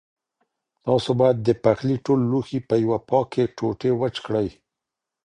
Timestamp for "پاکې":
3.09-3.43